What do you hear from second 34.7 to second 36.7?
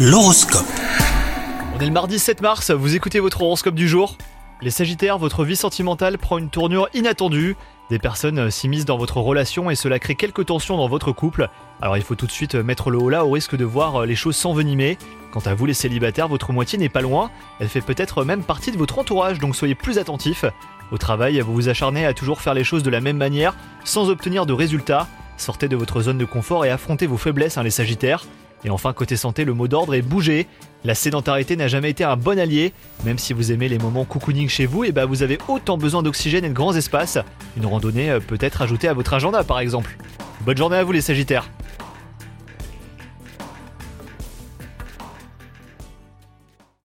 et bah vous avez autant besoin d'oxygène et de